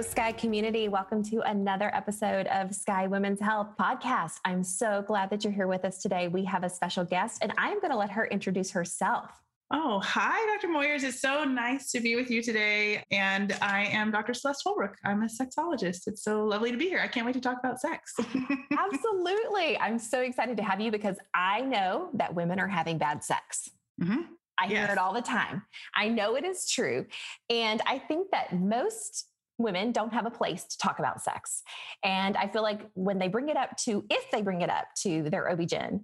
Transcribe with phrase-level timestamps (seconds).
[0.00, 0.88] Hello, Sky community.
[0.88, 4.38] Welcome to another episode of Sky Women's Health Podcast.
[4.46, 6.26] I'm so glad that you're here with us today.
[6.26, 9.30] We have a special guest, and I'm going to let her introduce herself.
[9.70, 10.72] Oh, hi, Dr.
[10.72, 11.04] Moyers.
[11.04, 13.04] It's so nice to be with you today.
[13.10, 14.32] And I am Dr.
[14.32, 14.96] Celeste Holbrook.
[15.04, 16.06] I'm a sexologist.
[16.06, 17.00] It's so lovely to be here.
[17.00, 18.14] I can't wait to talk about sex.
[18.72, 19.78] Absolutely.
[19.80, 23.68] I'm so excited to have you because I know that women are having bad sex.
[24.00, 24.32] Mm-hmm.
[24.58, 24.92] I hear yes.
[24.92, 25.62] it all the time.
[25.94, 27.06] I know it is true.
[27.50, 29.29] And I think that most
[29.60, 31.62] women don't have a place to talk about sex.
[32.02, 34.86] And I feel like when they bring it up to, if they bring it up
[35.02, 36.00] to their OB-GYN,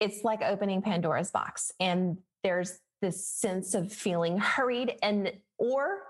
[0.00, 1.72] it's like opening Pandora's box.
[1.80, 6.02] And there's this sense of feeling hurried and, or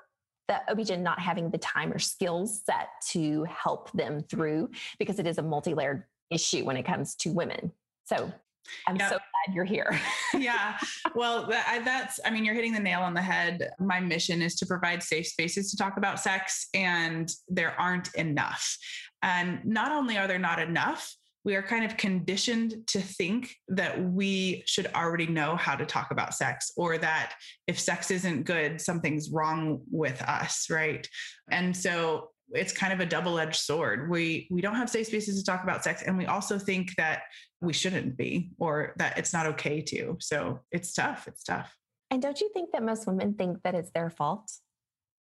[0.49, 5.27] the OB-GYN not having the time or skills set to help them through because it
[5.27, 7.73] is a multi-layered issue when it comes to women.
[8.05, 8.33] So
[8.87, 9.11] I'm yep.
[9.11, 9.99] so glad you're here.
[10.39, 10.79] yeah.
[11.15, 13.71] Well, that, that's, I mean, you're hitting the nail on the head.
[13.79, 18.77] My mission is to provide safe spaces to talk about sex, and there aren't enough.
[19.23, 24.01] And not only are there not enough, we are kind of conditioned to think that
[24.01, 27.35] we should already know how to talk about sex or that
[27.67, 31.09] if sex isn't good, something's wrong with us, right?
[31.51, 34.11] And so it's kind of a double-edged sword.
[34.11, 37.23] We we don't have safe spaces to talk about sex and we also think that
[37.61, 40.17] we shouldn't be or that it's not okay to.
[40.21, 41.27] So it's tough.
[41.29, 41.75] It's tough.
[42.11, 44.51] And don't you think that most women think that it's their fault?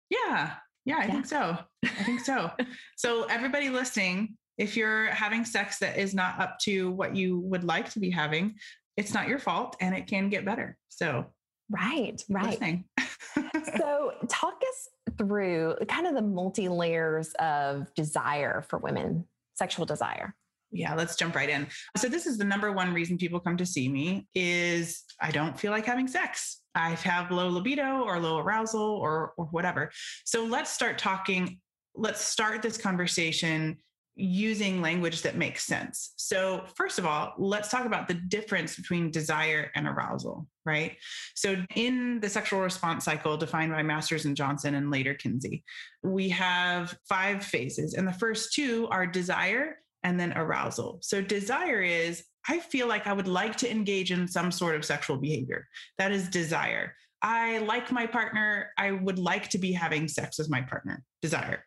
[0.10, 0.54] Yeah.
[0.86, 1.12] Yeah, I yeah.
[1.12, 1.58] think so.
[1.84, 2.52] I think so.
[2.96, 7.64] so everybody listening, if you're having sex that is not up to what you would
[7.64, 8.56] like to be having,
[8.98, 10.78] it's not your fault and it can get better.
[10.90, 11.26] So
[11.70, 12.84] Right, right.
[13.78, 20.36] so talk us through kind of the multi layers of desire for women, sexual desire.
[20.72, 21.68] Yeah, let's jump right in.
[21.96, 25.58] So this is the number one reason people come to see me is I don't
[25.58, 26.62] feel like having sex.
[26.76, 29.92] I have low libido or low arousal or or whatever.
[30.26, 31.60] So let's start talking
[31.96, 33.78] let's start this conversation
[34.16, 36.14] using language that makes sense.
[36.16, 40.96] So, first of all, let's talk about the difference between desire and arousal, right?
[41.36, 45.64] So, in the sexual response cycle defined by Masters and Johnson and later Kinsey,
[46.02, 47.94] we have five phases.
[47.94, 51.00] And the first two are desire and then arousal.
[51.02, 54.86] So, desire is I feel like I would like to engage in some sort of
[54.86, 55.68] sexual behavior.
[55.98, 56.96] That is desire.
[57.22, 58.72] I like my partner.
[58.78, 61.04] I would like to be having sex with my partner.
[61.22, 61.66] Desire.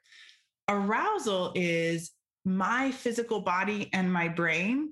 [0.69, 2.13] Arousal is
[2.49, 4.91] my physical body and my brain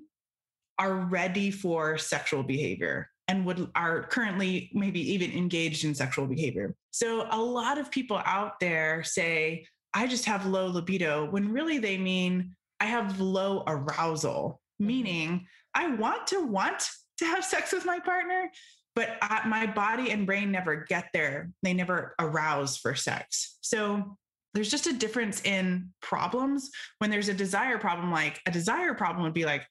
[0.77, 6.75] are ready for sexual behavior and would are currently maybe even engaged in sexual behavior.
[6.91, 11.79] So a lot of people out there say I just have low libido when really
[11.79, 14.87] they mean I have low arousal, mm-hmm.
[14.87, 16.87] meaning I want to want
[17.17, 18.51] to have sex with my partner,
[18.95, 21.49] but I, my body and brain never get there.
[21.63, 23.57] They never arouse for sex.
[23.61, 24.17] So
[24.53, 26.69] there's just a difference in problems
[26.99, 29.67] when there's a desire problem like a desire problem would be like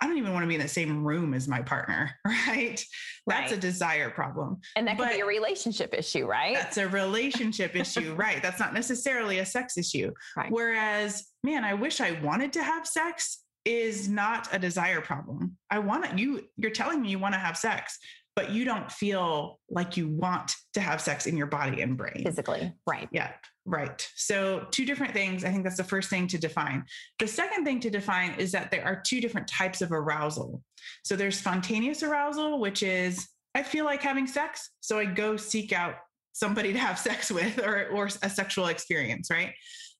[0.00, 2.84] I don't even want to be in the same room as my partner, right?
[3.26, 3.52] That's right.
[3.52, 4.60] a desire problem.
[4.76, 6.54] And that could but be a relationship issue, right?
[6.54, 8.42] That's a relationship issue, right?
[8.42, 10.12] That's not necessarily a sex issue.
[10.36, 10.50] Right.
[10.50, 15.56] Whereas, man, I wish I wanted to have sex is not a desire problem.
[15.70, 16.18] I want.
[16.18, 17.98] You you're telling me you want to have sex
[18.36, 22.22] but you don't feel like you want to have sex in your body and brain.
[22.24, 23.08] Physically, right.
[23.12, 23.30] Yeah,
[23.64, 24.08] right.
[24.16, 25.44] So, two different things.
[25.44, 26.84] I think that's the first thing to define.
[27.18, 30.62] The second thing to define is that there are two different types of arousal.
[31.04, 35.72] So, there's spontaneous arousal, which is I feel like having sex, so I go seek
[35.72, 35.96] out
[36.32, 39.52] somebody to have sex with or, or a sexual experience, right?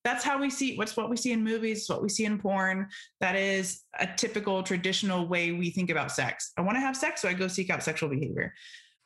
[0.05, 2.89] that's how we see what's what we see in movies, what we see in porn.
[3.21, 6.53] That is a typical traditional way we think about sex.
[6.59, 8.53] I want to have sex, so I go seek out sexual behavior.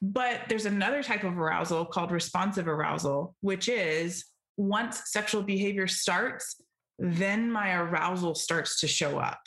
[0.03, 4.25] But there's another type of arousal called responsive arousal, which is
[4.59, 6.61] once sexual behavior starts,
[6.99, 9.41] then my arousal starts to show up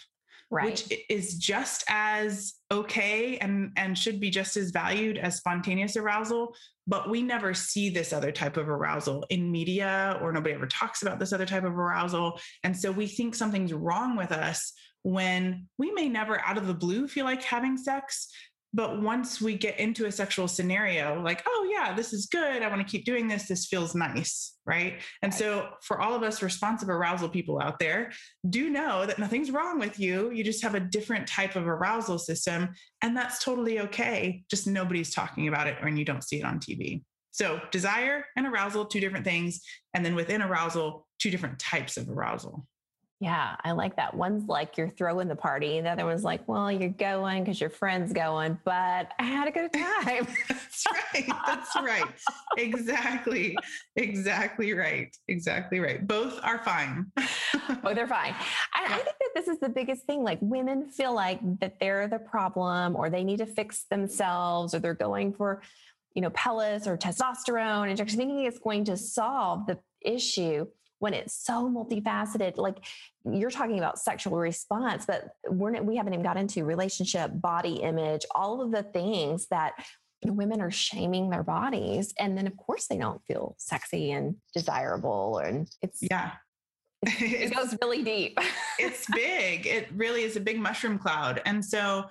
[0.52, 0.66] right.
[0.66, 6.54] which is just as okay and and should be just as valued as spontaneous arousal
[6.88, 11.02] but we never see this other type of arousal in media or nobody ever talks
[11.02, 14.74] about this other type of arousal and so we think something's wrong with us
[15.04, 18.28] when we may never out of the blue feel like having sex
[18.73, 22.63] But once we get into a sexual scenario, like, oh, yeah, this is good.
[22.63, 23.47] I want to keep doing this.
[23.47, 24.56] This feels nice.
[24.65, 25.01] Right.
[25.21, 25.39] And right.
[25.39, 28.12] so, for all of us responsive arousal people out there,
[28.50, 30.31] do know that nothing's wrong with you.
[30.31, 32.69] You just have a different type of arousal system.
[33.01, 34.44] And that's totally okay.
[34.50, 37.03] Just nobody's talking about it when you don't see it on TV.
[37.31, 39.62] So, desire and arousal, two different things.
[39.94, 42.65] And then within arousal, two different types of arousal.
[43.21, 44.15] Yeah, I like that.
[44.15, 45.79] One's like you're throwing the party.
[45.79, 49.51] The other one's like, well, you're going because your friend's going, but I had a
[49.51, 50.25] good time.
[50.50, 51.29] That's right.
[51.45, 52.03] That's right.
[52.57, 53.56] exactly.
[53.95, 55.15] Exactly right.
[55.27, 56.06] Exactly right.
[56.07, 57.12] Both are fine.
[57.83, 58.33] Both are fine.
[58.73, 58.95] I, yeah.
[58.95, 60.23] I think that this is the biggest thing.
[60.23, 64.79] Like women feel like that they're the problem or they need to fix themselves or
[64.79, 65.62] they're going for,
[66.15, 70.65] you know, pellets or testosterone injection, thinking it's going to solve the issue
[71.01, 72.77] when it's so multifaceted like
[73.25, 78.25] you're talking about sexual response but we're we haven't even got into relationship body image
[78.36, 79.74] all of the things that
[80.25, 85.39] women are shaming their bodies and then of course they don't feel sexy and desirable
[85.39, 86.31] and it's yeah.
[87.04, 88.38] it goes really deep.
[88.77, 89.65] It's big.
[89.65, 92.06] It really is a big mushroom cloud and so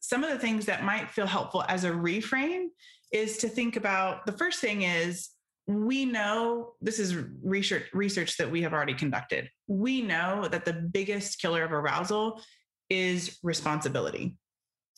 [0.00, 2.68] some of the things that might feel helpful as a reframe
[3.12, 5.28] is to think about the first thing is
[5.66, 9.48] we know this is research research that we have already conducted.
[9.68, 12.42] We know that the biggest killer of arousal
[12.90, 14.36] is responsibility.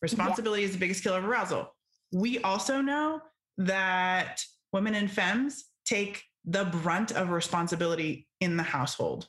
[0.02, 0.68] Responsibility yeah.
[0.68, 1.74] is the biggest killer of arousal.
[2.12, 3.20] We also know
[3.58, 9.28] that women and femmes take the brunt of responsibility in the household.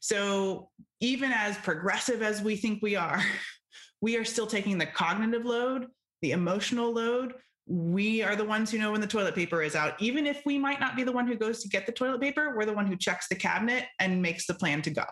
[0.00, 0.70] So
[1.00, 3.22] even as progressive as we think we are,
[4.00, 5.86] we are still taking the cognitive load,
[6.22, 7.34] the emotional load,
[7.66, 10.00] we are the ones who know when the toilet paper is out.
[10.00, 12.54] Even if we might not be the one who goes to get the toilet paper,
[12.56, 15.04] we're the one who checks the cabinet and makes the plan to go.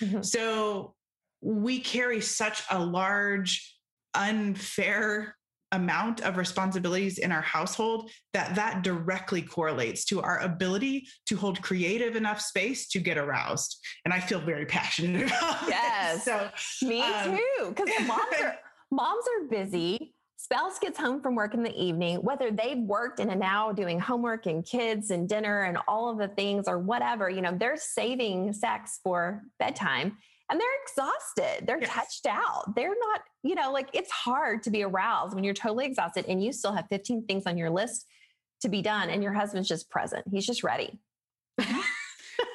[0.00, 0.22] Mm-hmm.
[0.22, 0.94] So
[1.40, 3.76] we carry such a large,
[4.14, 5.36] unfair
[5.72, 11.60] amount of responsibilities in our household that that directly correlates to our ability to hold
[11.60, 16.48] creative enough space to get aroused and i feel very passionate about yes so
[16.82, 18.54] me um, too because moms are
[18.92, 20.14] moms are busy
[20.46, 23.98] spouse gets home from work in the evening, whether they've worked and are now doing
[23.98, 27.76] homework and kids and dinner and all of the things or whatever, you know, they're
[27.76, 30.16] saving sex for bedtime
[30.48, 31.66] and they're exhausted.
[31.66, 31.90] They're yes.
[31.90, 32.76] touched out.
[32.76, 36.40] They're not, you know, like it's hard to be aroused when you're totally exhausted and
[36.40, 38.06] you still have 15 things on your list
[38.60, 40.24] to be done and your husband's just present.
[40.30, 40.96] He's just ready.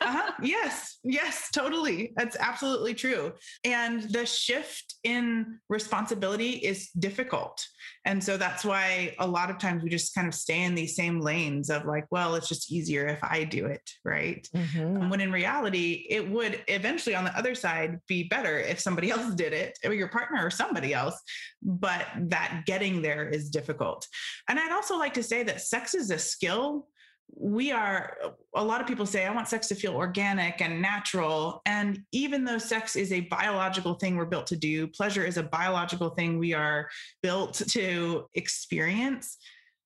[0.01, 0.31] Uh-huh.
[0.42, 2.12] Yes, yes, totally.
[2.15, 3.33] That's absolutely true.
[3.63, 7.63] And the shift in responsibility is difficult.
[8.06, 10.95] And so that's why a lot of times we just kind of stay in these
[10.95, 14.48] same lanes of like, well, it's just easier if I do it, right?
[14.56, 15.09] Mm-hmm.
[15.09, 19.33] when in reality, it would eventually on the other side be better if somebody else
[19.36, 21.19] did it, or your partner or somebody else.
[21.62, 24.07] But that getting there is difficult.
[24.50, 26.88] And I'd also like to say that sex is a skill
[27.35, 28.17] we are
[28.55, 31.61] a lot of people say i want sex to feel organic and natural.
[31.65, 35.43] And even though sex is a biological thing we're built to do pleasure is a
[35.43, 36.89] biological thing we are
[37.21, 39.37] built to experience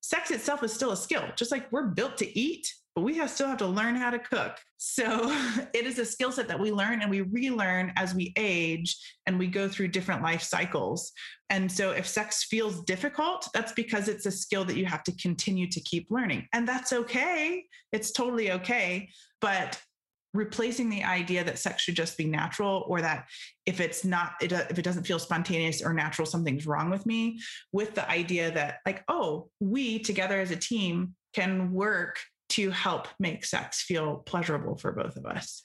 [0.05, 1.23] sex itself is still a skill.
[1.35, 4.19] Just like we're built to eat but we have, still have to learn how to
[4.19, 4.57] cook.
[4.77, 5.29] So
[5.73, 9.37] it is a skill set that we learn and we relearn as we age and
[9.37, 11.11] we go through different life cycles.
[11.49, 15.11] And so if sex feels difficult, that's because it's a skill that you have to
[15.17, 16.47] continue to keep learning.
[16.53, 17.65] And that's okay.
[17.91, 19.09] It's totally okay.
[19.41, 19.79] But
[20.33, 23.25] replacing the idea that sex should just be natural or that
[23.65, 27.39] if it's not uh, if it doesn't feel spontaneous or natural something's wrong with me
[27.71, 32.19] with the idea that like oh we together as a team can work
[32.55, 35.61] to help make sex feel pleasurable for both of us.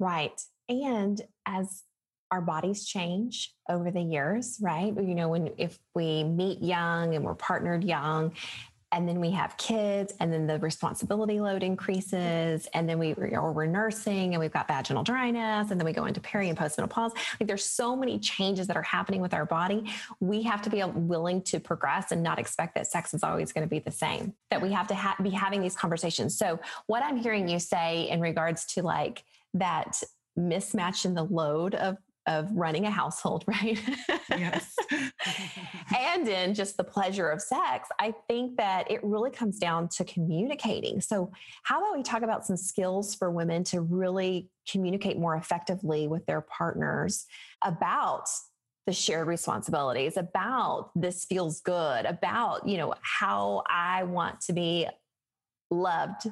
[0.00, 0.40] Right.
[0.68, 1.82] And as
[2.30, 4.92] our bodies change over the years, right?
[4.92, 8.32] You know, when if we meet young and we're partnered young
[8.94, 13.50] and then we have kids and then the responsibility load increases and then we or
[13.50, 17.10] we're nursing and we've got vaginal dryness and then we go into peri and postmenopause
[17.40, 19.84] like there's so many changes that are happening with our body.
[20.20, 23.66] We have to be willing to progress and not expect that sex is always going
[23.66, 26.38] to be the same that we have to ha- be having these conversations.
[26.38, 29.24] So what i'm hearing you say in regards to like
[29.54, 30.00] that
[30.38, 33.80] mismatch in the load of of running a household, right?
[34.30, 34.74] Yes.
[35.96, 40.04] and in just the pleasure of sex, I think that it really comes down to
[40.04, 41.00] communicating.
[41.00, 41.30] So,
[41.62, 46.24] how about we talk about some skills for women to really communicate more effectively with
[46.26, 47.26] their partners
[47.62, 48.28] about
[48.86, 54.86] the shared responsibilities, about this feels good, about, you know, how I want to be
[55.70, 56.26] loved.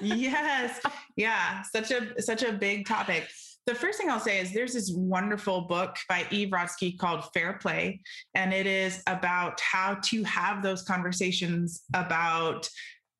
[0.00, 0.80] yes.
[1.16, 3.28] Yeah, such a such a big topic.
[3.66, 7.54] The first thing I'll say is there's this wonderful book by Eve Rodsky called Fair
[7.54, 8.00] Play,
[8.34, 12.68] and it is about how to have those conversations about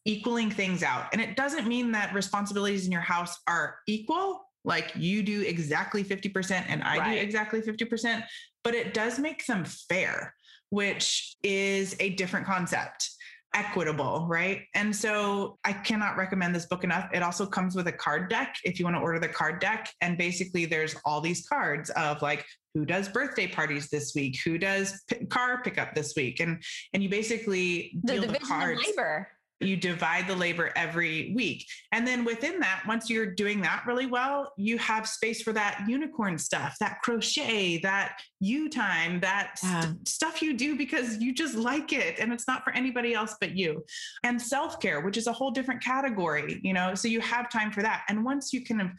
[0.05, 1.07] equaling things out.
[1.13, 6.03] And it doesn't mean that responsibilities in your house are equal, like you do exactly
[6.03, 7.15] 50% and I right.
[7.15, 8.25] do exactly 50%,
[8.65, 10.35] but it does make them fair,
[10.71, 13.11] which is a different concept
[13.55, 14.63] equitable, right?
[14.75, 17.09] And so I cannot recommend this book enough.
[17.13, 19.91] It also comes with a card deck if you want to order the card deck.
[20.01, 24.39] And basically, there's all these cards of like, who does birthday parties this week?
[24.45, 26.41] Who does p- car pickup this week?
[26.41, 28.81] And and you basically the deal the cards.
[28.87, 29.29] labor
[29.61, 31.67] you divide the labor every week.
[31.93, 35.85] And then within that, once you're doing that really well, you have space for that
[35.87, 39.81] unicorn stuff, that crochet, that you time, that yeah.
[39.83, 43.37] st- stuff you do because you just like it and it's not for anybody else
[43.41, 43.85] but you.
[44.25, 47.71] And self care, which is a whole different category, you know, so you have time
[47.71, 48.05] for that.
[48.09, 48.97] And once you can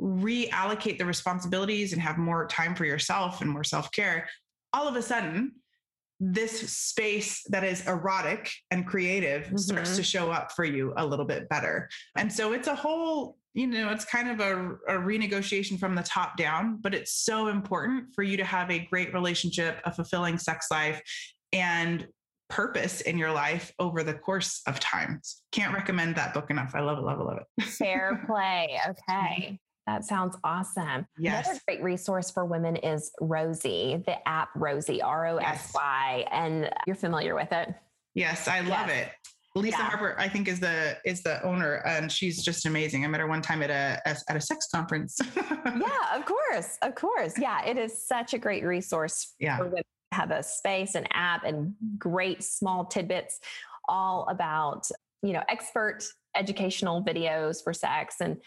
[0.00, 4.28] reallocate the responsibilities and have more time for yourself and more self care,
[4.72, 5.52] all of a sudden,
[6.32, 9.56] this space that is erotic and creative mm-hmm.
[9.56, 11.88] starts to show up for you a little bit better.
[12.16, 16.02] And so it's a whole, you know, it's kind of a, a, renegotiation from the
[16.02, 20.38] top down, but it's so important for you to have a great relationship, a fulfilling
[20.38, 21.00] sex life,
[21.52, 22.06] and
[22.48, 25.20] purpose in your life over the course of time.
[25.52, 26.72] Can't recommend that book enough.
[26.74, 27.64] I love it, love it, love it.
[27.64, 28.80] Fair play.
[29.10, 29.58] Okay.
[29.86, 31.06] That sounds awesome.
[31.18, 31.46] Yes.
[31.46, 36.70] Another great resource for women is Rosy, the app Rosy, R O S Y, and
[36.86, 37.74] you're familiar with it.
[38.14, 39.08] Yes, I love yes.
[39.08, 39.12] it.
[39.56, 39.84] Lisa yeah.
[39.84, 43.04] Harper, I think, is the is the owner, and she's just amazing.
[43.04, 45.18] I met her one time at a at a sex conference.
[45.36, 47.38] yeah, of course, of course.
[47.38, 49.58] Yeah, it is such a great resource yeah.
[49.58, 53.38] for women to have a space, an app, and great small tidbits
[53.88, 54.88] all about
[55.22, 56.02] you know expert
[56.36, 58.16] educational videos for sex.
[58.20, 58.38] And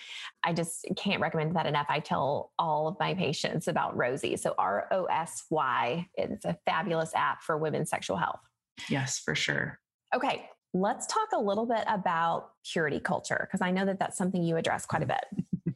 [0.43, 1.87] I just can't recommend that enough.
[1.89, 4.37] I tell all of my patients about Rosy.
[4.37, 6.07] So R O S Y.
[6.15, 8.41] It's a fabulous app for women's sexual health.
[8.89, 9.79] Yes, for sure.
[10.15, 10.49] Okay.
[10.73, 14.57] Let's talk a little bit about purity culture because I know that that's something you
[14.57, 15.75] address quite a bit.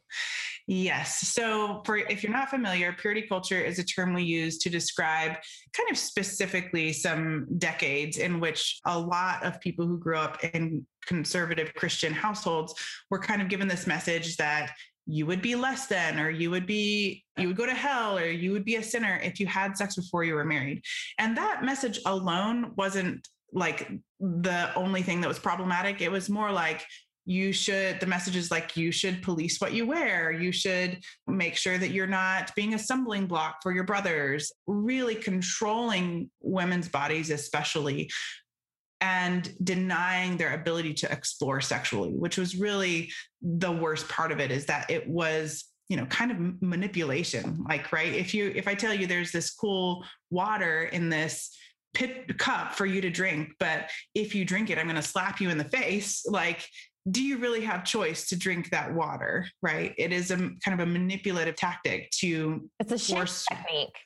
[0.66, 1.18] Yes.
[1.28, 5.36] So, for if you're not familiar, purity culture is a term we use to describe
[5.72, 10.86] kind of specifically some decades in which a lot of people who grew up in
[11.06, 12.74] conservative Christian households
[13.10, 14.70] were kind of given this message that
[15.06, 18.26] you would be less than or you would be you would go to hell or
[18.26, 20.80] you would be a sinner if you had sex before you were married
[21.18, 23.90] and that message alone wasn't like
[24.20, 26.86] the only thing that was problematic it was more like
[27.24, 30.32] you should the message is like you should police what you wear.
[30.32, 34.52] You should make sure that you're not being a stumbling block for your brothers.
[34.66, 38.10] Really controlling women's bodies especially
[39.00, 43.10] and denying their ability to explore sexually which was really
[43.42, 47.64] the worst part of it is that it was you know kind of manipulation.
[47.68, 51.56] Like right if you if i tell you there's this cool water in this
[51.94, 55.42] pit cup for you to drink but if you drink it i'm going to slap
[55.42, 56.66] you in the face like
[57.10, 59.94] do you really have choice to drink that water right?
[59.98, 63.96] It is a kind of a manipulative tactic to it's a shame technique.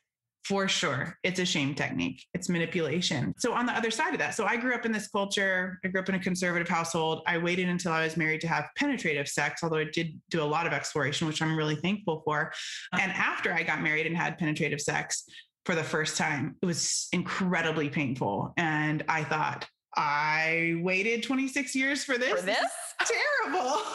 [0.45, 3.35] For sure it's a shame technique it's manipulation.
[3.39, 5.89] So on the other side of that so i grew up in this culture i
[5.89, 9.29] grew up in a conservative household i waited until i was married to have penetrative
[9.29, 12.53] sex although i did do a lot of exploration which i'm really thankful for.
[12.93, 15.25] And after i got married and had penetrative sex
[15.65, 22.05] for the first time it was incredibly painful and i thought I waited 26 years
[22.05, 22.41] for this.
[22.41, 22.65] For this?
[23.05, 23.81] terrible.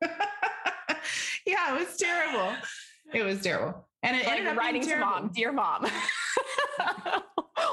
[1.46, 2.52] yeah, it was terrible.
[3.12, 3.86] It was terrible.
[4.02, 5.86] And it like ended up writing to mom, dear mom.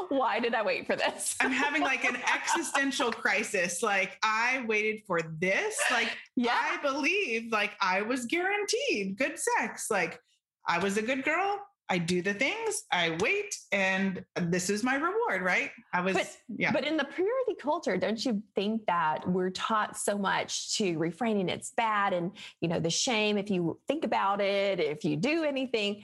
[0.10, 1.36] Why did I wait for this?
[1.40, 3.84] I'm having like an existential crisis.
[3.84, 5.78] Like I waited for this.
[5.92, 6.56] Like yeah.
[6.56, 9.92] I believe like I was guaranteed good sex.
[9.92, 10.20] Like
[10.68, 11.60] I was a good girl.
[11.90, 15.70] I do the things, I wait, and this is my reward, right?
[15.94, 16.72] I was, but, yeah.
[16.72, 21.48] But in the purity culture, don't you think that we're taught so much to refraining
[21.48, 25.44] it's bad and, you know, the shame if you think about it, if you do
[25.44, 26.04] anything,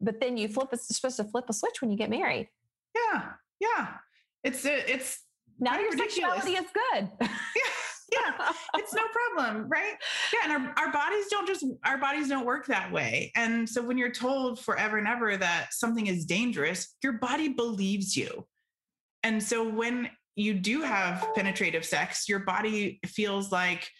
[0.00, 2.48] but then you flip, it's supposed to flip a switch when you get married.
[2.94, 3.24] Yeah.
[3.58, 3.88] Yeah.
[4.44, 5.20] It's, uh, it's,
[5.58, 6.14] now your ridiculous.
[6.14, 7.10] sexuality is good.
[8.20, 8.52] yeah
[8.88, 9.02] it's no
[9.34, 9.94] problem, right?
[10.32, 13.32] Yeah, and our, our bodies don't just our bodies don't work that way.
[13.36, 18.16] And so when you're told forever and ever that something is dangerous, your body believes
[18.16, 18.46] you.
[19.22, 23.90] And so when you do have penetrative sex, your body feels like,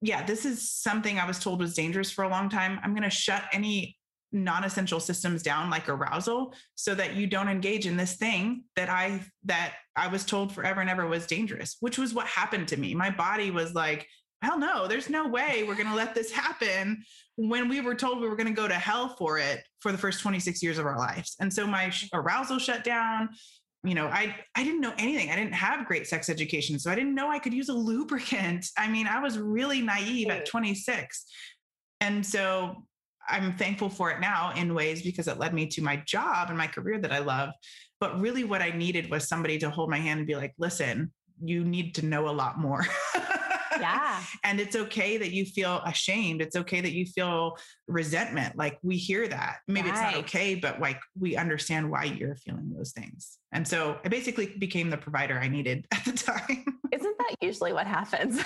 [0.00, 2.80] yeah, this is something I was told was dangerous for a long time.
[2.82, 3.95] I'm going to shut any
[4.44, 9.20] non-essential systems down like arousal so that you don't engage in this thing that i
[9.44, 12.94] that i was told forever and ever was dangerous which was what happened to me
[12.94, 14.06] my body was like
[14.42, 17.02] hell no, there's no way we're going to let this happen
[17.36, 19.98] when we were told we were going to go to hell for it for the
[19.98, 21.36] first 26 years of our lives.
[21.40, 23.30] And so my arousal shut down.
[23.84, 25.30] You know, I I didn't know anything.
[25.30, 28.66] I didn't have great sex education, so I didn't know I could use a lubricant.
[28.78, 31.24] I mean, I was really naive at 26.
[32.00, 32.84] And so
[33.28, 36.58] I'm thankful for it now in ways because it led me to my job and
[36.58, 37.50] my career that I love.
[38.00, 41.12] But really, what I needed was somebody to hold my hand and be like, listen,
[41.42, 42.84] you need to know a lot more.
[43.80, 44.22] Yeah.
[44.44, 46.40] and it's okay that you feel ashamed.
[46.40, 47.56] It's okay that you feel
[47.88, 48.56] resentment.
[48.56, 49.58] Like we hear that.
[49.68, 49.94] Maybe right.
[49.94, 53.38] it's not okay, but like we understand why you're feeling those things.
[53.52, 56.64] And so I basically became the provider I needed at the time.
[56.92, 58.42] Isn't that usually what happens?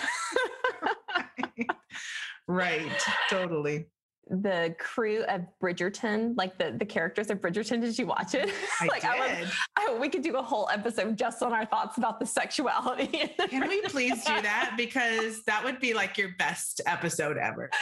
[1.17, 1.67] right.
[2.49, 3.05] right.
[3.29, 3.87] Totally
[4.31, 7.81] the crew of Bridgerton, like the the characters of Bridgerton.
[7.81, 8.53] Did you watch it?
[8.81, 9.11] I like did.
[9.11, 12.27] I, was, I we could do a whole episode just on our thoughts about the
[12.27, 13.35] sexuality.
[13.49, 14.75] Can we please do that?
[14.77, 17.71] Because that would be like your best episode ever.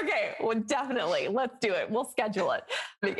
[0.00, 1.28] Okay, well, definitely.
[1.28, 1.90] Let's do it.
[1.90, 2.64] We'll schedule it.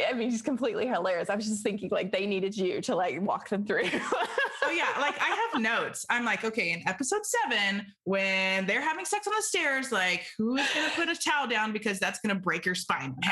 [0.09, 1.28] I mean, she's completely hilarious.
[1.28, 3.85] I was just thinking like they needed you to like walk them through.
[3.85, 6.07] oh yeah, like I have notes.
[6.09, 10.57] I'm like, okay, in episode seven, when they're having sex on the stairs, like who
[10.57, 13.16] is gonna put a towel down because that's gonna break your spine.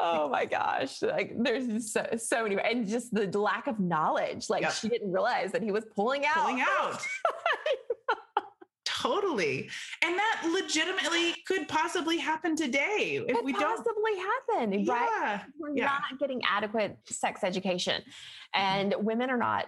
[0.00, 4.62] oh my gosh like there's so, so many and just the lack of knowledge like
[4.62, 4.72] yep.
[4.72, 7.06] she didn't realize that he was pulling out pulling out
[9.04, 9.68] totally
[10.02, 14.92] and that legitimately could possibly happen today if could we don't possibly happen yeah.
[14.92, 15.84] right we're yeah.
[15.84, 18.02] not getting adequate sex education
[18.54, 19.04] and mm-hmm.
[19.04, 19.66] women are not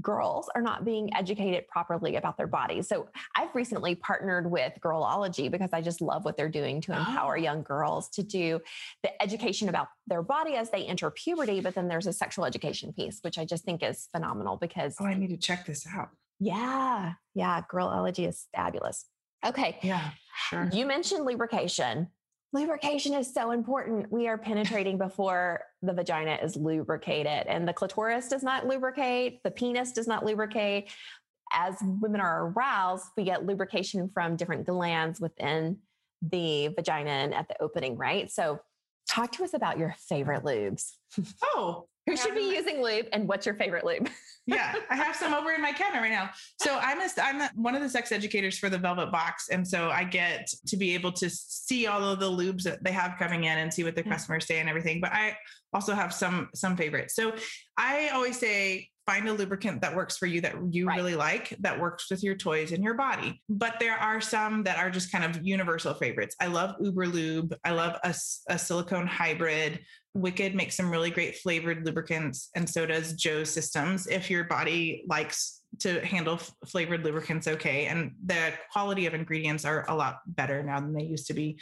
[0.00, 2.88] girls are not being educated properly about their bodies.
[2.88, 7.36] So I've recently partnered with Girlology because I just love what they're doing to empower
[7.36, 7.40] oh.
[7.40, 8.60] young girls to do
[9.02, 11.60] the education about their body as they enter puberty.
[11.60, 14.96] But then there's a sexual education piece, which I just think is phenomenal because.
[15.00, 16.10] Oh, I need to check this out.
[16.40, 17.14] Yeah.
[17.34, 17.62] Yeah.
[17.72, 19.04] Girlology is fabulous.
[19.46, 19.78] Okay.
[19.82, 20.10] Yeah.
[20.48, 20.68] Sure.
[20.72, 22.08] You mentioned lubrication.
[22.52, 24.10] Lubrication is so important.
[24.10, 29.50] We are penetrating before the vagina is lubricated, and the clitoris does not lubricate, the
[29.50, 30.90] penis does not lubricate.
[31.52, 35.78] As women are aroused, we get lubrication from different glands within
[36.22, 38.30] the vagina and at the opening, right?
[38.30, 38.60] So,
[39.10, 40.92] talk to us about your favorite lubes.
[41.42, 44.08] Oh, who should be using lube and what's your favorite lube?
[44.46, 46.30] yeah, I have some over in my cabinet right now.
[46.60, 49.66] So I'm a, I'm a, one of the sex educators for the Velvet Box, and
[49.66, 53.16] so I get to be able to see all of the lubes that they have
[53.18, 54.12] coming in and see what the mm-hmm.
[54.12, 55.00] customers say and everything.
[55.00, 55.36] But I
[55.72, 57.14] also have some some favorites.
[57.14, 57.34] So
[57.76, 60.98] I always say find a lubricant that works for you that you right.
[60.98, 64.76] really like that works with your toys and your body but there are some that
[64.76, 68.14] are just kind of universal favorites i love uber lube i love a,
[68.50, 69.80] a silicone hybrid
[70.14, 74.06] Wicked makes some really great flavored lubricants, and so does Joe Systems.
[74.06, 77.86] If your body likes to handle f- flavored lubricants, okay.
[77.86, 81.58] And the quality of ingredients are a lot better now than they used to be.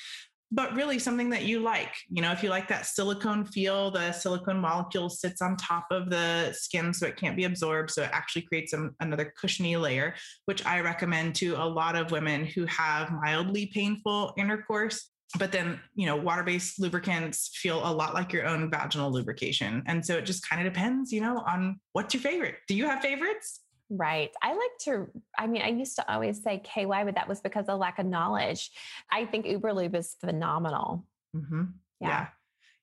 [0.53, 1.93] But really, something that you like.
[2.09, 6.09] You know, if you like that silicone feel, the silicone molecule sits on top of
[6.09, 7.91] the skin so it can't be absorbed.
[7.91, 12.13] So it actually creates a, another cushiony layer, which I recommend to a lot of
[12.13, 18.15] women who have mildly painful intercourse but then you know water-based lubricants feel a lot
[18.15, 21.81] like your own vaginal lubrication and so it just kind of depends you know on
[21.93, 24.31] what's your favorite do you have favorites Right.
[24.43, 25.07] I like to,
[25.39, 28.07] I mean, I used to always say KY, but that was because of lack of
[28.07, 28.71] knowledge.
[29.11, 31.05] I think Uberlube is phenomenal.
[31.37, 31.63] Mm-hmm.
[32.01, 32.09] Yeah.
[32.09, 32.27] yeah.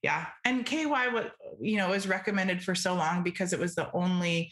[0.02, 0.26] yeah.
[0.46, 4.52] And KY, what, you know, was recommended for so long because it was the only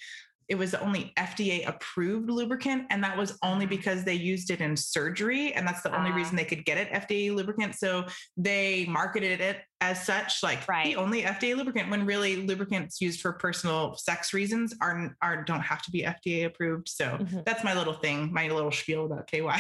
[0.51, 2.85] it was the only FDA approved lubricant.
[2.89, 5.53] And that was only because they used it in surgery.
[5.53, 7.75] And that's the only uh, reason they could get it FDA lubricant.
[7.75, 10.83] So they marketed it as such, like right.
[10.83, 15.61] the only FDA lubricant, when really lubricants used for personal sex reasons are, are don't
[15.61, 16.89] have to be FDA approved.
[16.89, 17.39] So mm-hmm.
[17.45, 19.55] that's my little thing, my little spiel about KY.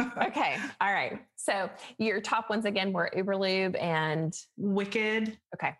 [0.26, 0.58] okay.
[0.80, 1.20] All right.
[1.36, 5.38] So your top ones again were Uberlube and Wicked.
[5.54, 5.72] Okay.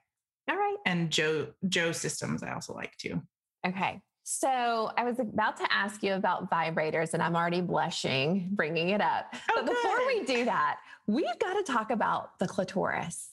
[0.49, 0.77] All right.
[0.87, 3.21] And Joe Joe Systems I also like too.
[3.67, 4.01] Okay.
[4.35, 9.03] So I was about to ask you about vibrators, and I'm already blushing bringing it
[9.03, 9.27] up.
[9.51, 10.07] Oh, but before good.
[10.07, 13.29] we do that, we've got to talk about the clitoris.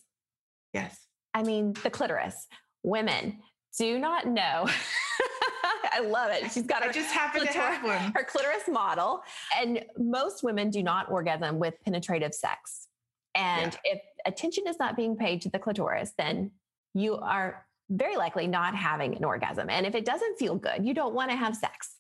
[0.74, 1.00] Yes.
[1.34, 2.48] I mean, the clitoris.
[2.84, 3.40] Women
[3.78, 4.68] do not know.
[5.92, 6.52] I love it.
[6.52, 8.12] She's got her I just happen clitoris, to have one.
[8.14, 9.22] Her clitoris model.
[9.58, 12.88] And most women do not orgasm with penetrative sex.
[13.36, 13.94] And yeah.
[13.94, 16.52] if attention is not being paid to the clitoris, then
[16.94, 19.70] you are very likely not having an orgasm.
[19.70, 21.96] And if it doesn't feel good, you don't want to have sex.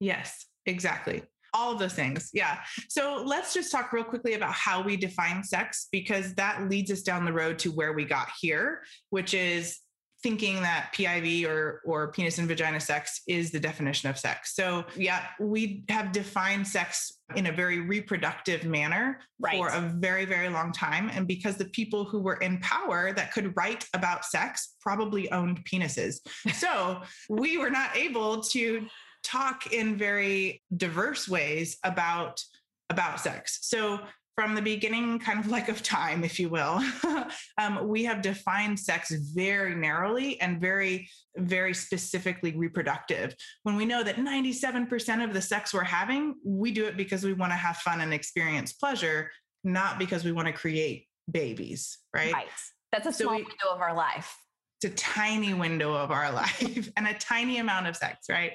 [0.00, 1.22] Yes, exactly.
[1.54, 2.30] All of those things.
[2.32, 2.60] Yeah.
[2.88, 7.02] So let's just talk real quickly about how we define sex because that leads us
[7.02, 9.78] down the road to where we got here, which is
[10.22, 14.54] thinking that PIV or or penis and vagina sex is the definition of sex.
[14.54, 19.56] So yeah, we have defined sex in a very reproductive manner right.
[19.56, 23.32] for a very very long time and because the people who were in power that
[23.32, 26.20] could write about sex probably owned penises.
[26.54, 28.86] So we were not able to
[29.24, 32.42] talk in very diverse ways about
[32.90, 33.58] about sex.
[33.62, 34.00] So
[34.34, 36.82] from the beginning, kind of like of time, if you will,
[37.58, 43.34] um, we have defined sex very narrowly and very, very specifically reproductive.
[43.62, 47.34] When we know that 97% of the sex we're having, we do it because we
[47.34, 49.30] want to have fun and experience pleasure,
[49.64, 52.32] not because we want to create babies, right?
[52.32, 52.46] Right.
[52.90, 54.34] That's a small we, window of our life.
[54.80, 58.52] It's a tiny window of our life and a tiny amount of sex, right?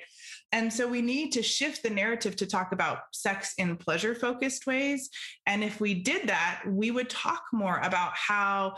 [0.51, 4.65] And so we need to shift the narrative to talk about sex in pleasure focused
[4.65, 5.09] ways.
[5.45, 8.77] And if we did that, we would talk more about how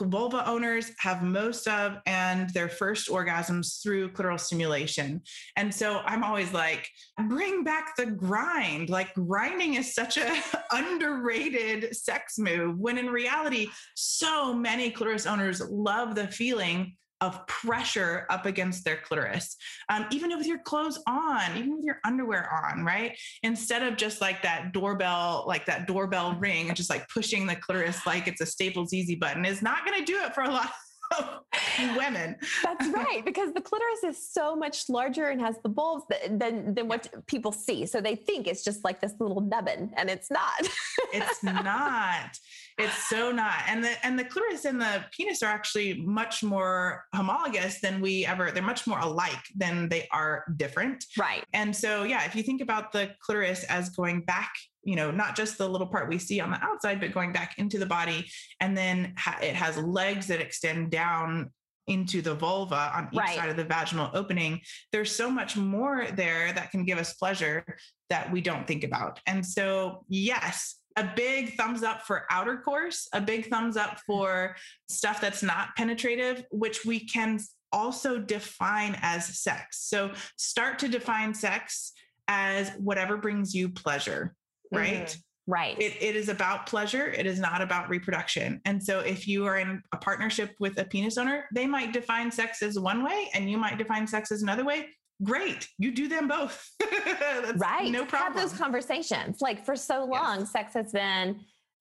[0.00, 5.20] vulva owners have most of and their first orgasms through clitoral stimulation.
[5.56, 6.88] And so I'm always like,
[7.28, 8.88] bring back the grind.
[8.88, 10.42] Like grinding is such a
[10.72, 18.26] underrated sex move when in reality, so many clitoris owners love the feeling of pressure
[18.30, 19.56] up against their clitoris,
[19.88, 23.16] um, even with your clothes on, even with your underwear on, right?
[23.42, 27.56] Instead of just like that doorbell, like that doorbell ring, and just like pushing the
[27.56, 30.50] clitoris like it's a Staples Easy button is not going to do it for a
[30.50, 30.70] lot
[31.18, 31.40] of
[31.96, 32.36] women.
[32.62, 36.88] That's right, because the clitoris is so much larger and has the bulbs than than
[36.88, 37.86] what people see.
[37.86, 40.68] So they think it's just like this little nubbin, and it's not.
[41.12, 42.38] it's not.
[42.84, 43.62] It's so not.
[43.66, 48.26] And the and the clitoris and the penis are actually much more homologous than we
[48.26, 48.50] ever.
[48.50, 51.04] They're much more alike than they are different.
[51.18, 51.44] Right.
[51.52, 54.50] And so yeah, if you think about the clitoris as going back
[54.82, 57.58] you know, not just the little part we see on the outside, but going back
[57.58, 58.26] into the body.
[58.60, 61.50] And then ha- it has legs that extend down
[61.86, 63.36] into the vulva on each right.
[63.36, 64.60] side of the vaginal opening.
[64.92, 67.64] There's so much more there that can give us pleasure
[68.08, 69.20] that we don't think about.
[69.26, 74.56] And so, yes, a big thumbs up for outer course, a big thumbs up for
[74.88, 77.38] stuff that's not penetrative, which we can
[77.72, 79.78] also define as sex.
[79.88, 81.92] So start to define sex
[82.28, 84.34] as whatever brings you pleasure
[84.72, 85.06] right?
[85.06, 85.20] Mm-hmm.
[85.46, 85.80] Right.
[85.80, 87.08] It, it is about pleasure.
[87.08, 88.60] It is not about reproduction.
[88.64, 92.30] And so, if you are in a partnership with a penis owner, they might define
[92.30, 94.88] sex as one way and you might define sex as another way.
[95.22, 95.68] Great.
[95.78, 96.70] You do them both.
[97.56, 97.90] right.
[97.90, 98.32] No problem.
[98.32, 99.40] Have those conversations.
[99.40, 100.52] Like for so long, yes.
[100.52, 101.40] sex has been,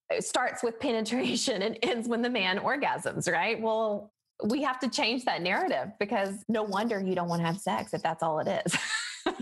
[0.10, 3.62] it starts with penetration and ends when the man orgasms, right?
[3.62, 4.12] Well,
[4.44, 7.94] we have to change that narrative because no wonder you don't want to have sex
[7.94, 8.76] if that's all it is.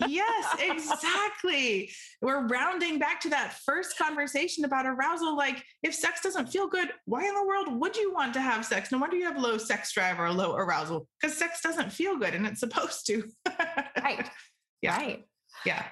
[0.08, 1.92] yes, exactly.
[2.22, 5.36] We're rounding back to that first conversation about arousal.
[5.36, 8.66] Like, if sex doesn't feel good, why in the world would you want to have
[8.66, 8.92] sex?
[8.92, 12.34] No wonder you have low sex drive or low arousal because sex doesn't feel good
[12.34, 13.24] and it's supposed to.
[14.02, 14.30] right.
[14.84, 14.96] Yeah.
[14.96, 15.26] Right.
[15.66, 15.84] Yeah.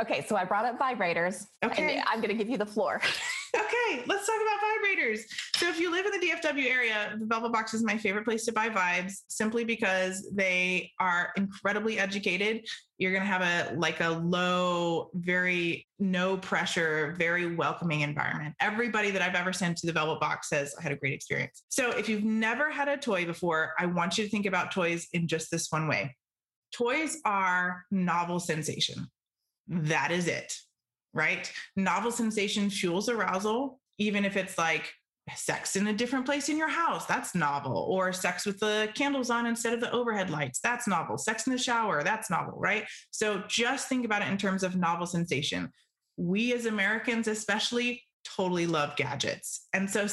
[0.00, 0.24] Okay.
[0.26, 1.46] So I brought up vibrators.
[1.64, 2.02] Okay.
[2.06, 3.00] I'm going to give you the floor.
[3.54, 5.20] okay, let's talk about vibrators.
[5.56, 8.44] So, if you live in the DFW area, the Velvet Box is my favorite place
[8.46, 12.66] to buy vibes simply because they are incredibly educated.
[12.98, 18.54] You're going to have a like a low, very no pressure, very welcoming environment.
[18.60, 21.64] Everybody that I've ever sent to the Velvet Box says I had a great experience.
[21.68, 25.08] So, if you've never had a toy before, I want you to think about toys
[25.12, 26.16] in just this one way.
[26.72, 29.06] Toys are novel sensation.
[29.68, 30.54] That is it
[31.14, 31.50] right?
[31.76, 34.92] Novel sensation fuels arousal, even if it's like
[35.34, 37.86] sex in a different place in your house, that's novel.
[37.88, 41.16] Or sex with the candles on instead of the overhead lights, that's novel.
[41.16, 42.84] Sex in the shower, that's novel, right?
[43.10, 45.70] So just think about it in terms of novel sensation.
[46.16, 49.66] We as Americans, especially, totally love gadgets.
[49.72, 50.06] And so,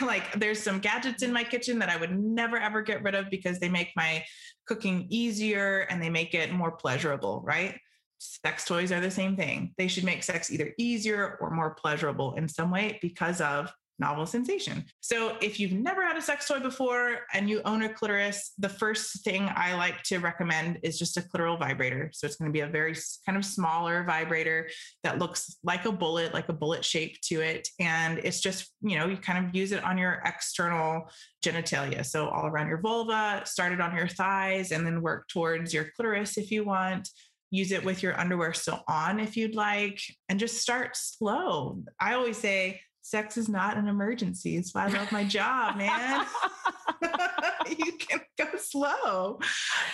[0.04, 3.30] like, there's some gadgets in my kitchen that I would never ever get rid of
[3.30, 4.24] because they make my
[4.66, 7.78] cooking easier and they make it more pleasurable, right?
[8.18, 9.72] Sex toys are the same thing.
[9.78, 14.26] They should make sex either easier or more pleasurable in some way because of novel
[14.26, 14.84] sensation.
[15.00, 18.68] So if you've never had a sex toy before and you own a clitoris, the
[18.68, 22.10] first thing I like to recommend is just a clitoral vibrator.
[22.12, 24.68] So it's going to be a very kind of smaller vibrator
[25.04, 27.68] that looks like a bullet, like a bullet shape to it.
[27.78, 31.08] And it's just, you know, you kind of use it on your external
[31.44, 32.04] genitalia.
[32.04, 36.36] So all around your vulva, started on your thighs, and then work towards your clitoris
[36.36, 37.08] if you want
[37.54, 41.82] use it with your underwear still on if you'd like, and just start slow.
[42.00, 44.56] I always say, sex is not an emergency.
[44.56, 46.26] It's why I love my job, man.
[47.68, 49.38] you can go slow.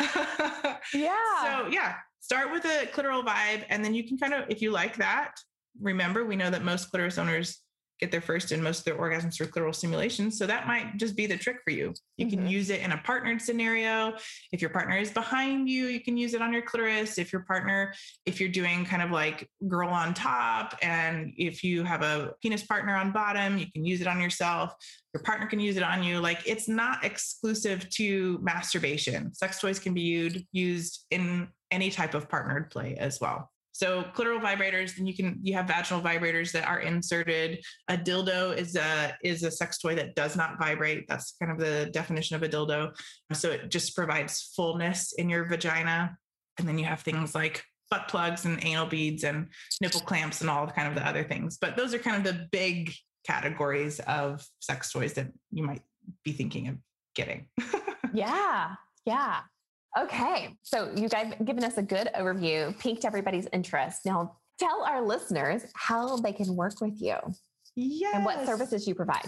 [0.95, 1.17] yeah.
[1.43, 3.65] So, yeah, start with a clitoral vibe.
[3.69, 5.33] And then you can kind of, if you like that,
[5.81, 7.61] remember, we know that most clitoris owners
[8.01, 10.31] get their first and most of their orgasms through clitoral stimulation.
[10.31, 11.93] So that might just be the trick for you.
[12.17, 12.37] You mm-hmm.
[12.37, 14.15] can use it in a partnered scenario.
[14.53, 17.19] If your partner is behind you, you can use it on your clitoris.
[17.19, 17.93] If your partner,
[18.25, 22.63] if you're doing kind of like girl on top, and if you have a penis
[22.63, 24.75] partner on bottom, you can use it on yourself.
[25.13, 26.21] Your partner can use it on you.
[26.21, 29.35] Like it's not exclusive to masturbation.
[29.35, 33.51] Sex toys can be used, used in any type of partnered play as well.
[33.81, 37.65] So clitoral vibrators, then you can you have vaginal vibrators that are inserted.
[37.89, 41.07] A dildo is a is a sex toy that does not vibrate.
[41.09, 42.95] That's kind of the definition of a dildo.
[43.33, 46.15] So it just provides fullness in your vagina.
[46.59, 49.47] And then you have things like butt plugs and anal beads and
[49.81, 51.57] nipple clamps and all kind of the other things.
[51.59, 52.93] But those are kind of the big
[53.27, 55.81] categories of sex toys that you might
[56.23, 56.77] be thinking of
[57.15, 57.47] getting.
[58.13, 58.75] yeah.
[59.07, 59.41] Yeah.
[59.99, 60.55] Okay.
[60.63, 64.07] So you guys given us a good overview, piqued everybody's interest.
[64.07, 67.17] Now tell our listeners how they can work with you.
[67.77, 68.15] Yes.
[68.15, 69.27] And what services you provide.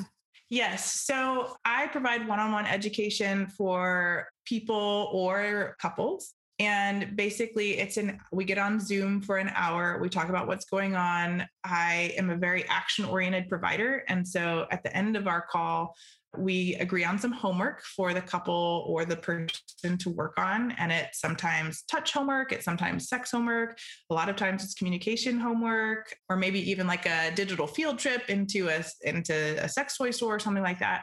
[0.51, 1.01] Yes.
[1.03, 6.35] So I provide one on one education for people or couples.
[6.59, 9.98] And basically, it's an we get on Zoom for an hour.
[10.01, 11.44] We talk about what's going on.
[11.64, 14.05] I am a very action oriented provider.
[14.09, 15.96] And so at the end of our call,
[16.38, 20.90] we agree on some homework for the couple or the person to work on and
[20.90, 23.78] it's sometimes touch homework it's sometimes sex homework
[24.10, 28.28] a lot of times it's communication homework or maybe even like a digital field trip
[28.28, 31.02] into a into a sex toy store or something like that.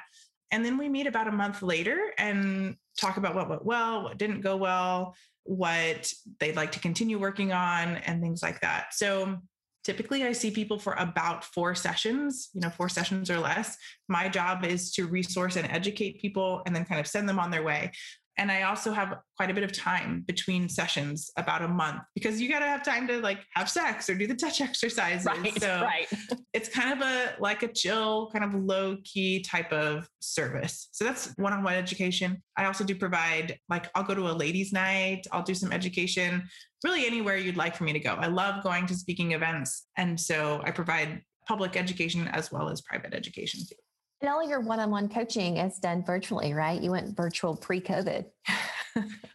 [0.52, 4.18] And then we meet about a month later and talk about what went well what
[4.18, 8.94] didn't go well what they'd like to continue working on and things like that.
[8.94, 9.38] So
[9.90, 13.78] typically i see people for about four sessions you know four sessions or less.
[14.08, 17.52] My job is to resource and educate people and then kind of send them on
[17.52, 17.92] their way
[18.40, 22.40] and I also have quite a bit of time between sessions, about a month, because
[22.40, 25.26] you got to have time to like have sex or do the touch exercises.
[25.26, 26.08] Right, so right.
[26.54, 30.88] it's kind of a like a chill, kind of low key type of service.
[30.94, 32.42] So that's one on one education.
[32.56, 36.48] I also do provide, like, I'll go to a ladies' night, I'll do some education,
[36.86, 38.14] really anywhere you'd like for me to go.
[38.14, 39.88] I love going to speaking events.
[39.98, 43.76] And so I provide public education as well as private education too.
[44.22, 46.82] And all your one on one coaching is done virtually, right?
[46.82, 48.26] You went virtual pre COVID.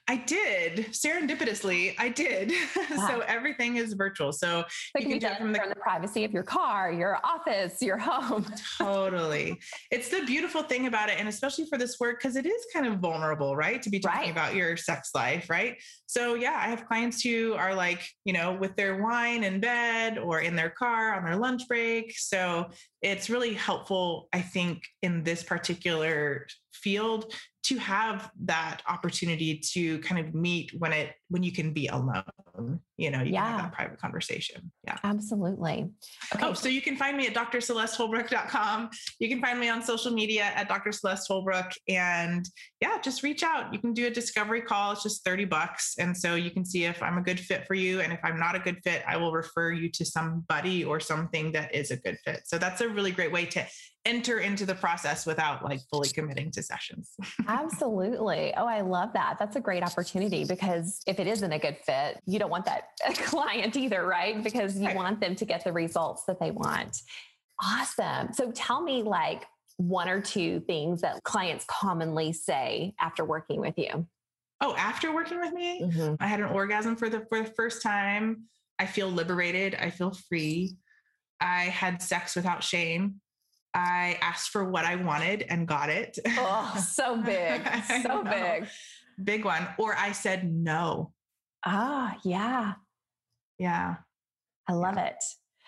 [0.07, 1.95] I did serendipitously.
[1.99, 2.53] I did.
[2.95, 3.09] Wow.
[3.09, 4.31] so everything is virtual.
[4.31, 7.19] So, so you can do it from the, from the privacy of your car, your
[7.25, 8.47] office, your home.
[8.79, 9.59] totally.
[9.91, 11.19] It's the beautiful thing about it.
[11.19, 13.81] And especially for this work, because it is kind of vulnerable, right?
[13.83, 14.31] To be talking right.
[14.31, 15.77] about your sex life, right?
[16.07, 20.19] So, yeah, I have clients who are like, you know, with their wine in bed
[20.19, 22.17] or in their car on their lunch break.
[22.17, 22.67] So,
[23.03, 27.33] it's really helpful, I think, in this particular field
[27.65, 32.23] to have that opportunity to kind of meet when it when you can be alone
[32.57, 33.43] Um, you know you yeah.
[33.43, 36.47] can have that private conversation yeah absolutely oh, okay.
[36.47, 40.45] oh so you can find me at drcelesteholbrook.com you can find me on social media
[40.55, 42.49] at dr celeste holbrook and
[42.81, 46.17] yeah just reach out you can do a discovery call it's just 30 bucks and
[46.17, 48.55] so you can see if i'm a good fit for you and if i'm not
[48.55, 52.17] a good fit i will refer you to somebody or something that is a good
[52.25, 53.67] fit so that's a really great way to
[54.07, 57.15] enter into the process without like fully committing to sessions.
[57.49, 58.53] Absolutely.
[58.57, 59.37] Oh, I love that.
[59.39, 62.89] That's a great opportunity because if it isn't a good fit, you don't want that
[63.15, 64.43] client either, right?
[64.43, 66.99] Because you want them to get the results that they want.
[67.63, 68.33] Awesome.
[68.33, 73.75] So tell me like one or two things that clients commonly say after working with
[73.77, 74.07] you.
[74.61, 76.15] Oh, after working with me, mm-hmm.
[76.21, 78.45] I had an orgasm for the for the first time.
[78.79, 79.75] I feel liberated.
[79.75, 80.77] I feel free.
[81.41, 83.21] I had sex without shame.
[83.75, 86.19] I asked for what I wanted and got it.
[86.27, 87.63] Oh, so big.
[88.03, 88.69] So big.
[89.23, 89.67] Big one.
[89.79, 91.13] Or I said no.
[91.65, 92.75] Ah, yeah.
[93.59, 93.97] Yeah.
[94.69, 95.07] I love yeah.
[95.07, 95.25] it.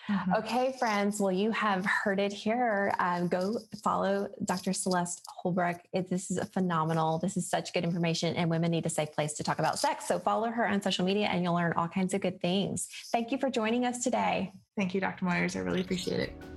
[0.09, 0.33] Mm-hmm.
[0.35, 1.19] Okay, friends.
[1.19, 2.93] Well, you have heard it here.
[2.99, 4.71] Um, go follow Dr.
[4.71, 5.81] Celeste Holbrook.
[5.91, 7.19] It, this is phenomenal.
[7.19, 10.07] This is such good information, and women need a safe place to talk about sex.
[10.07, 12.87] So follow her on social media, and you'll learn all kinds of good things.
[13.11, 14.53] Thank you for joining us today.
[14.77, 15.25] Thank you, Dr.
[15.25, 15.57] Moyers.
[15.57, 16.56] I really appreciate it.